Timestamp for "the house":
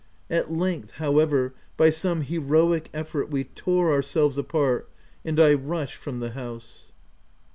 6.21-6.91